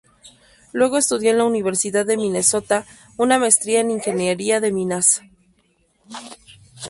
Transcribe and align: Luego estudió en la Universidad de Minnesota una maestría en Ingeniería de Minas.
Luego 0.73 0.97
estudió 0.97 1.29
en 1.29 1.37
la 1.37 1.43
Universidad 1.45 2.07
de 2.07 2.17
Minnesota 2.17 2.87
una 3.17 3.37
maestría 3.37 3.81
en 3.81 3.91
Ingeniería 3.91 4.59
de 4.59 4.71
Minas. 4.71 5.21